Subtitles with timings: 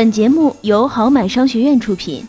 [0.00, 2.26] 本节目由好买商学院出品。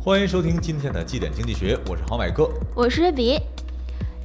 [0.00, 3.38] 欢迎收听今天的绩点经济学，我是好买哥，我是比。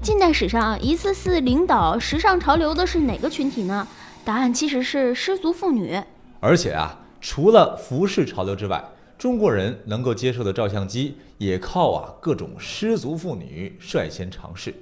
[0.02, 3.88] 近代史上一次次领导时尚潮流的是哪个群体呢？
[4.26, 6.02] 答案其实是失足妇女。
[6.40, 8.84] 而且啊，除了服饰潮流之外，
[9.18, 14.76] 中国人能够接受的照相机也靠啊各种失足妇女率先尝试。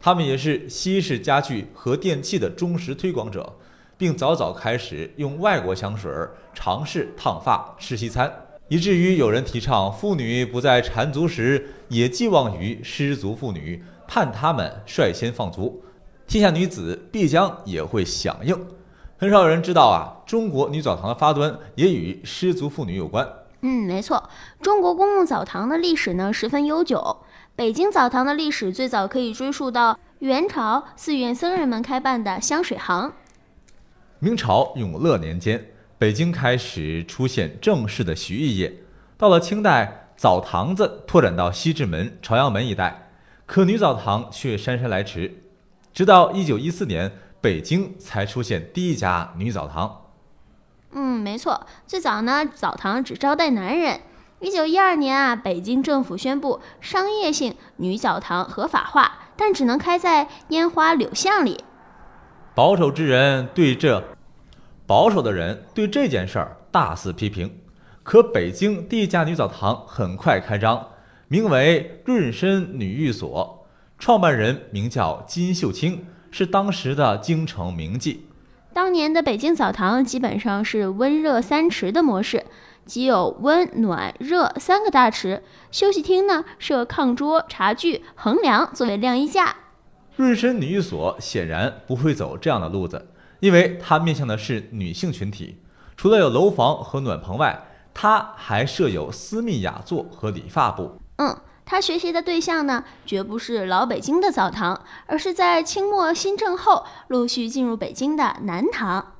[0.00, 3.54] 他们也是西式家具和电器的忠实推广者，
[3.96, 6.12] 并早早开始用外国香水
[6.52, 8.30] 尝试烫发吃西餐。
[8.66, 15.80] 以至于有人提倡妇女不在缠足时也寄望于失足妇女，盼她们率先放足，
[16.26, 18.58] 天下女子必将也会响应。
[19.16, 23.26] 很少有人知道啊，中国女澡堂的发端也与失足妇女有关。
[23.60, 24.28] 嗯，没错，
[24.60, 27.18] 中国公共澡堂的历史呢十分悠久。
[27.56, 33.12] 北京澡堂的历史最早可以追溯到元朝寺院僧人们开办的香水行。
[34.18, 35.70] 明朝永乐年间。
[35.96, 38.80] 北京开始出现正式的洗浴业，
[39.16, 43.10] 到了清代，澡堂子拓展到西直门、朝阳门一带，
[43.46, 45.42] 可女澡堂却姗姗来迟。
[45.94, 47.12] 直到一九一四年，
[47.44, 50.06] 北京才出现第一家女澡堂。
[50.92, 54.00] 嗯，没错，最早呢，澡堂只招待男人。
[54.40, 61.62] 一九一二年啊，北京政府宣布商业性女澡堂合法化，但只能开在烟花柳巷里。
[62.54, 64.02] 保守之人对这。
[64.86, 67.60] 保守的人对这件事儿大肆批评，
[68.02, 70.88] 可北京第一家女澡堂很快开张，
[71.28, 73.66] 名为润身女浴所，
[73.98, 76.06] 创办人名叫金秀清，
[76.36, 78.16] 是当时的京城名妓。
[78.72, 82.44] 当年的北京澡堂基本上是温热三池的模式，
[82.84, 89.54] 即有温暖热三个大池，休息厅呢设炕桌、茶具、横梁作为晾衣架。
[90.16, 93.10] 润身女浴所显然不会走这样的路子。
[93.38, 95.58] 因为它面向的是女性群体，
[95.96, 97.62] 除了有楼房和暖棚外，
[97.94, 100.98] 它还设有私密雅座和理发部。
[101.18, 101.36] 嗯，
[101.66, 109.14] 他学习的对象呢，绝不是老北京的澡堂，而是在清末新政后陆续进入北京的南堂。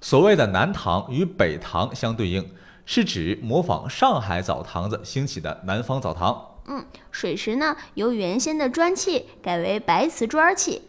[0.00, 2.50] 所谓的南堂与北堂相对应，
[2.84, 6.56] 是指模仿上海澡堂子兴起的南方澡堂。
[6.66, 10.82] 嗯，水池呢，由原先的砖砌改为白瓷砖砌。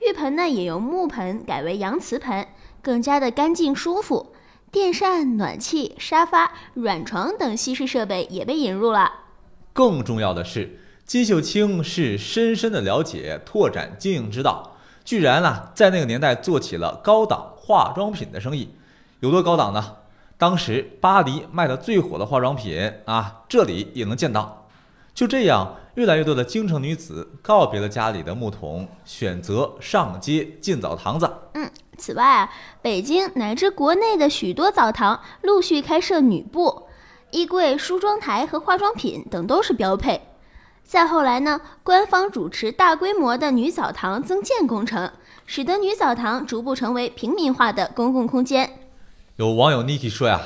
[0.00, 2.46] 浴盆呢，也由木盆改为洋瓷盆，
[2.80, 4.32] 更加的干净舒服。
[4.70, 9.12] 电扇、暖气、沙发、软床等西式设备也被引入了。
[9.78, 18.74] 更重要的是，金秀清是深深的了解拓展经营之道，居然啊，在那个年代做起了高档化妆品的生意。
[19.20, 19.98] 有多高档呢？
[20.36, 24.66] 当时巴黎卖的最火的化妆品啊，这里也能见到。
[25.14, 31.30] 就这样，越来越多的京城女子告别了家里的木桶，选择上街进澡堂子。
[31.54, 32.50] 嗯，此外啊，
[32.82, 36.87] 北京乃至国内的许多澡堂陆续开设女部，
[37.30, 40.20] 衣柜、梳妆台和化妆品等都是标配。
[40.84, 45.10] 再后来呢，官方主持大规模的女澡堂增建工程，
[45.46, 48.78] 使得女澡堂逐步成为平民化的公共空间。
[49.36, 50.40] 有网友 Niki 说呀。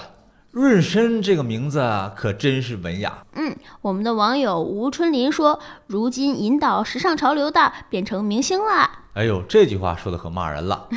[0.50, 1.80] 润身这个名字
[2.14, 3.24] 可真是文雅。
[3.36, 10.90] 嗯，我们的网友吴春林说：“如今引导时尚潮流的变成明星了。”哎呦，这句话说的可骂人了。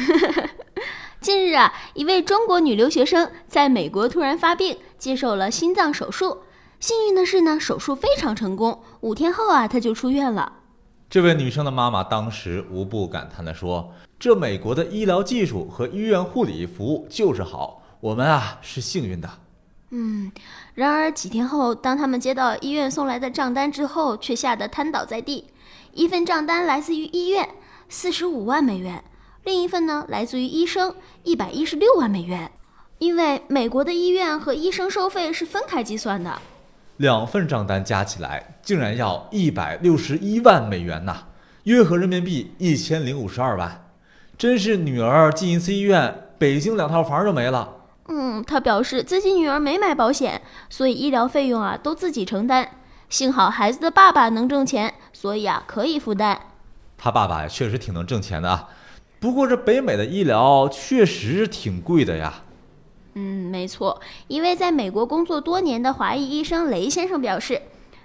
[1.21, 6.39] 近日啊，一位中国女留学生在美国突然发病，接受了心脏手术。
[6.79, 10.53] 幸运的是呢，手术非常成功，五天后啊，她就出院了。
[11.07, 19.29] 这位女生的妈妈当时无不感叹地说：“这美国的医疗技术和医院护理服务就是好，我们啊是幸运的。”
[19.93, 20.31] 嗯，
[20.73, 25.45] 然而几天后，当他们接到医院送来的账单之后，却吓得瘫倒在地。
[25.93, 27.47] 一份账单来自于医院，
[27.89, 29.03] 四十五万美元；
[29.43, 32.51] 另一份呢，来自于医生，一百一十六万美元。
[32.99, 36.41] 因为美国的医院和医生收费是分开计算的，
[36.97, 41.25] 两份账单加起来竟然要一百六十一万美元呐，
[41.63, 43.89] 约合人民币一千零五十二万。
[44.37, 47.73] 真是女儿进一次医院，北京两套房就没了。
[48.07, 52.69] 嗯，他表示自己女儿没买保险，所以医疗费用啊都自己承担。
[53.09, 56.39] 幸好孩子的爸爸能挣钱，所以啊可以负担。
[56.97, 58.69] 他爸爸确实挺能挣钱的啊，
[59.19, 62.43] 不过这北美的医疗确实挺贵的呀。
[63.15, 64.01] 嗯，没错。
[64.27, 67.61] 一位在美国工作多年的华裔医生雷先生表示，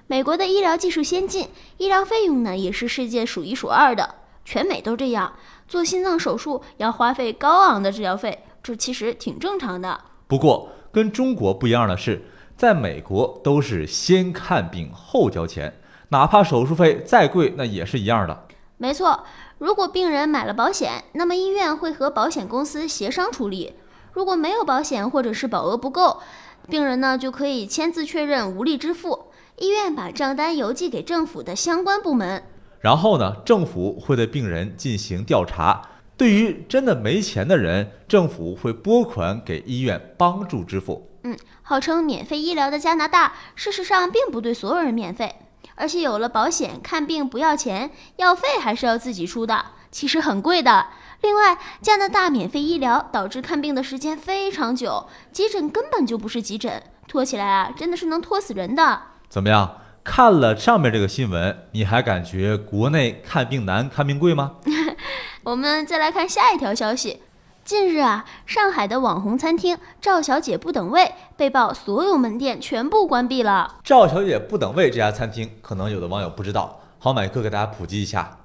[0.06, 1.48] 美国的医疗技术先进，
[1.78, 4.14] 医疗费用呢也是世界数一数二的，
[4.44, 5.34] 全美都这样。
[5.68, 8.44] 做心脏手术要花费高昂的治疗费。
[8.62, 10.00] 这其实挺正常的。
[10.26, 12.22] 不过跟中国不一样的是，
[12.56, 15.80] 在美国都是先看病后交钱，
[16.10, 18.46] 哪怕手术费再贵，那也是一样的。
[18.76, 19.24] 没错，
[19.58, 23.72] 如果病人买了保险，那么医院会和保险公司协商处理；
[24.12, 26.20] 如果没有保险或者是保额不够，
[26.68, 29.26] 病人呢就可以签字确认无力支付，
[29.56, 32.42] 医院把账单邮寄给政府的相关部门。
[32.80, 35.82] 然后呢，政府会对病人进行调查。
[36.16, 41.08] 对于真的没钱的人，政府会拨款给医院帮助支付。
[41.24, 45.34] 嗯，号称免费医疗的加拿大，事实上并不对所有人免费，
[45.74, 50.86] 而且有了保险，看病不要钱，药费还是要自己出的，其实很贵的。
[51.22, 59.02] 另外，加拿大免费医疗导致看病的时间非常久，急诊根本就不是急诊，拖起来啊，真的是能拖死人的。
[59.28, 59.76] 怎么样？
[60.02, 64.52] 看了上面这个新闻，你还感觉国内看病难、看病贵吗？
[65.44, 67.20] 我们再来看下一条消息。
[67.62, 73.76] 近日啊，上海的网红餐厅“赵小姐不等位”被曝所有门店全部关闭了。
[73.84, 78.38] 赵小姐不等位这家餐厅，可能有的网友不知道，好买哥给大家普及一下。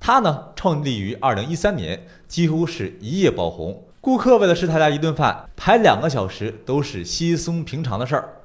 [0.00, 3.84] 它呢，创立于二零一三年，几乎是一夜爆红。
[4.00, 8.36] 顾客为了吃他家一顿饭，排两个小时都是稀松平常的事儿。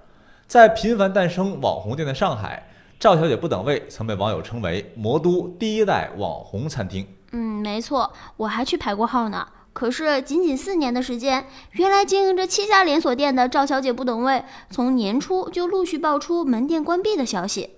[0.47, 2.67] 在频繁诞生网红店的上海，
[2.99, 7.07] 赵小姐不等位曾被网友称为“魔都第一代网红餐厅”。
[7.31, 9.47] 嗯，没错，我还去排过号呢。
[9.71, 17.71] 可是仅仅四年的时间，原来经营着七家连锁店的赵小姐不等位，从年初就陆续爆出门店关闭的消息。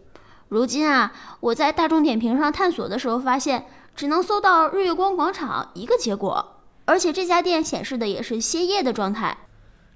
[0.47, 3.65] 如今啊，我在大众点评上探索的时候，发现
[3.95, 9.35] 只能搜到日月光广场一个结果，而且这家店显示的也是歇业的状态。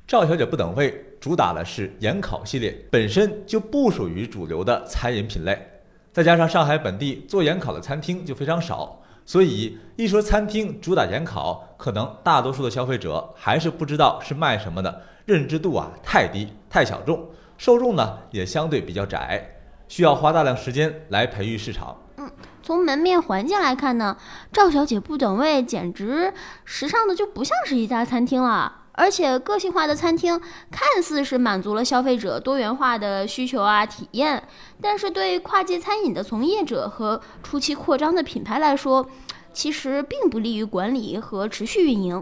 [0.07, 8.99] 赵小姐不等位主打的是盐烤系列，本身就不属于主流的餐饮品类，再加上上海本地做盐烤的餐厅就非常少。
[9.23, 19.58] 所以一说餐厅主打盐烤，可能大多数的消费者还是不知道是卖什么的，认知度啊太低太小众，受众呢也相对比较窄，
[19.89, 21.97] 需要花大量时间来培育市场。
[22.15, 22.31] 嗯，
[22.63, 24.15] 从门面环境来看呢，
[24.53, 26.31] 赵小姐不等位简直
[26.63, 28.77] 时尚的就不像是一家餐厅了。
[28.93, 30.37] 而且个性化的餐厅
[30.69, 34.43] 看似是满足了消费者多元化的需求啊体验，
[34.81, 39.07] 但是对跨界餐饮的从业者和初期扩张的品牌来说，
[39.53, 42.21] 其实并不利于管理和持续运营。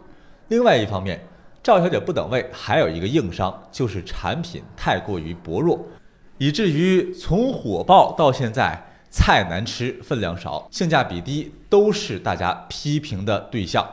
[0.50, 1.20] 另外一方面，
[1.64, 5.84] 赵小姐不等位还有一个硬伤，就是产品太过于薄弱，
[6.38, 13.88] 以至于从火爆到现在，菜难吃、分量少、性价比低，都是大家批评的对象。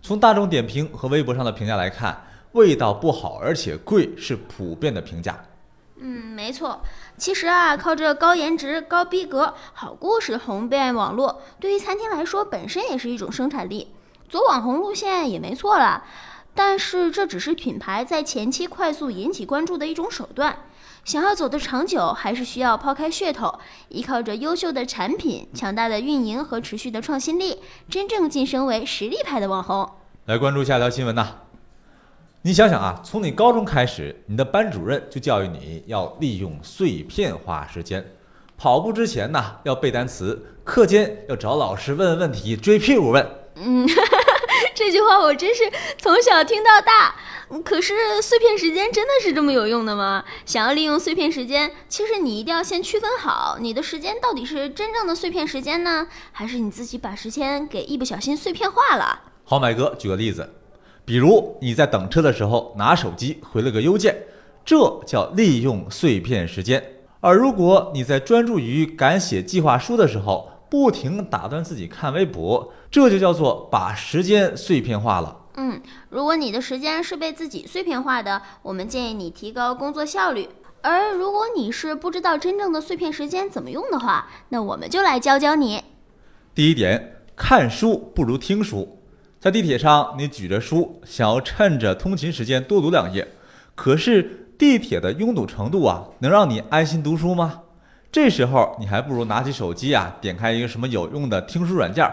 [0.00, 5.44] 从大众点评和微博上的评价来看，味道不好而且贵是普遍的评价。
[5.98, 6.80] 嗯，没错。
[7.16, 13.88] 其实啊，靠着高颜值、高逼格、好故事红遍网络，对于餐厅来说本身也是一种生产力。
[14.30, 16.04] 走网红路线也没错啦，
[16.54, 20.56] 但是这只是品牌在前期快速引起关注的一种手段。
[21.06, 23.60] 想要走得长久，还是需要抛开噱头，
[23.90, 29.88] 依靠着优秀的产品、强大的运营和持续的创新力，真正晋升为实力派的网红。
[30.24, 31.28] 来关注下条新闻呐！
[32.42, 38.04] 你想想啊，从你高中开始，你的班主任就教育你要利用碎片化时间。
[38.58, 43.24] 跑步之前呢，要背单词；课间要找老师问问题，追屁股问。
[43.54, 43.86] 嗯，
[44.74, 45.62] 这句话我真是
[45.98, 47.14] 从小听到大。
[47.64, 50.24] 可是碎片时间真的是这么有用的吗？
[50.44, 59.20] 想要利用碎片时间，其实你一定要先区分好你的时间到底是真正的碎片时间呢，还是你自己把时间给一不小心碎片化了？
[59.44, 60.54] 好，买哥举个例子，
[61.04, 64.24] 比如你在等车的时候拿手机回了个邮件，
[64.64, 66.80] 这叫利用碎片时间；
[67.20, 75.42] 而如果你在专注于赶写计划书的时候，不停打断自己看微博，这就叫做把时间碎片化了。
[75.56, 80.48] 嗯，如果你的时间是被自己碎片化的，我们建议你提高工作效率；
[80.82, 85.82] 而如果你是不知道真正的碎片时间怎么用的话，那我们就来教教你。
[86.54, 88.98] 第一点，看书不如听书。
[89.40, 93.26] 在地铁上，你举着书，想要趁着通勤时间多读两页，
[93.74, 97.62] 可是地铁的拥堵程度啊，能让你安心读书吗？
[98.12, 102.04] 这时候你还不如拿起手机啊，点开一个什么有用的听书软件。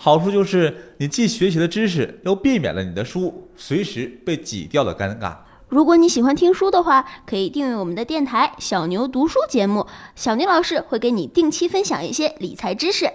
[0.00, 5.36] 好处就是你既学习了知识，又避免了你的书随时被挤掉的尴尬。
[5.68, 13.10] 如果你喜欢听书的话，可以订阅我们的电台《小牛读书》节目，小牛老师会给你定期分享一些理财知识。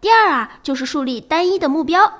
[0.00, 2.12] 第二啊，就是树立单一的目标。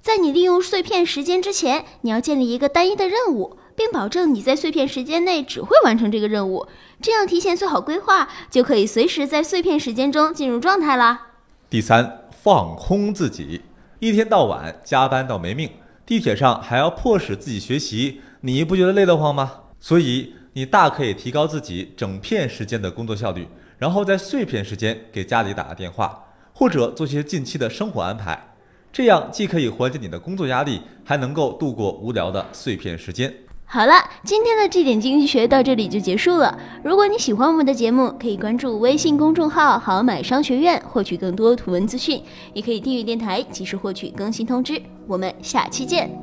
[0.00, 6.66] 在你利用碎片时间之前，你要建立一个单一的任务，并保证你在碎片时间内只会完成这个任务。
[7.00, 11.28] 这样提前做好规划，就可以随时在碎片时间中进入状态啦。
[11.68, 13.62] 第三，放空自己，
[14.00, 15.70] 一天到晚加班到没命，
[16.04, 19.60] 地铁上还要迫使自己学习，你不觉得累得慌吗？
[19.78, 23.46] 所以你大可以提高自己整片时间的工作效率，
[23.78, 26.20] 然后在碎片时间给家里打个电话，
[26.52, 28.54] 或者做些近期的生活安排。
[28.92, 33.32] 这样既可以缓解你的工作压力，还能够度过无聊的碎片时间。
[33.74, 36.58] 好了，今天的这点经济学到这里就结束了。
[36.84, 44.78] 如果你喜欢我们的节目，可以关注微信公众号“好买商学院”，获取更多图文资讯，也可以订阅电台，及时获取更新通知。
[45.06, 46.21] 我们下期见。